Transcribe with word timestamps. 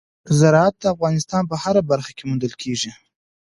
زراعت 0.39 0.75
د 0.79 0.83
افغانستان 0.93 1.43
په 1.51 1.55
هره 1.63 1.81
برخه 1.91 2.11
کې 2.17 2.23
موندل 2.29 2.53
کېږي. 2.61 2.91